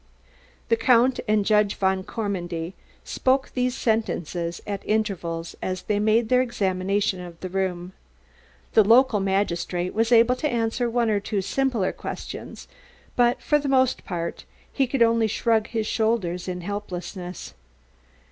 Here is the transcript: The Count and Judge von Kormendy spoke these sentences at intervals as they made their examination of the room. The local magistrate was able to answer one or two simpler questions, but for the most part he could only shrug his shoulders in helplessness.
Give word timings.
The 0.69 0.75
Count 0.75 1.19
and 1.27 1.45
Judge 1.45 1.75
von 1.75 2.03
Kormendy 2.03 2.73
spoke 3.03 3.51
these 3.53 3.77
sentences 3.77 4.59
at 4.65 4.81
intervals 4.83 5.55
as 5.61 5.83
they 5.83 5.99
made 5.99 6.27
their 6.27 6.41
examination 6.41 7.21
of 7.21 7.39
the 7.39 7.49
room. 7.49 7.93
The 8.73 8.83
local 8.83 9.19
magistrate 9.19 9.93
was 9.93 10.11
able 10.11 10.35
to 10.37 10.49
answer 10.49 10.89
one 10.89 11.11
or 11.11 11.19
two 11.19 11.43
simpler 11.43 11.91
questions, 11.91 12.67
but 13.15 13.43
for 13.43 13.59
the 13.59 13.69
most 13.69 14.03
part 14.03 14.43
he 14.73 14.87
could 14.87 15.03
only 15.03 15.27
shrug 15.27 15.67
his 15.67 15.85
shoulders 15.85 16.47
in 16.47 16.61
helplessness. 16.61 17.53